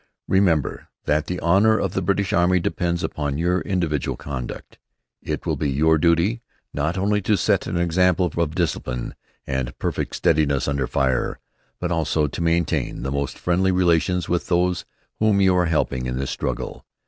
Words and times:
Remember 0.27 0.87
that 1.05 1.27
the 1.27 1.39
honor 1.41 1.77
of 1.77 1.93
the 1.93 2.01
British 2.01 2.33
Army 2.33 2.59
depends 2.59 3.03
upon 3.03 3.37
your 3.37 3.61
individual 3.61 4.17
conduct. 4.17 4.79
It 5.21 5.45
will 5.45 5.55
be 5.55 5.69
your 5.69 5.99
duty 5.99 6.41
not 6.73 6.97
only 6.97 7.21
to 7.21 7.37
set 7.37 7.67
an 7.67 7.77
example 7.77 8.25
of 8.35 8.55
discipline 8.55 9.13
and 9.45 9.77
perfect 9.77 10.15
steadiness 10.15 10.67
under 10.67 10.87
fire, 10.87 11.37
but 11.79 11.91
also 11.91 12.25
to 12.25 12.41
maintain 12.41 13.03
the 13.03 13.11
most 13.11 13.37
friendly 13.37 13.71
relations 13.71 14.27
with 14.27 14.47
those 14.47 14.85
whom 15.19 15.39
you 15.39 15.55
are 15.55 15.67
helping 15.67 16.07
in 16.07 16.17
this 16.17 16.31
struggle. 16.31 16.83